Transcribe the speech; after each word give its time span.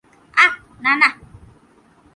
আঃ, 0.33 0.53
না, 0.81 0.91
না। 0.95 1.09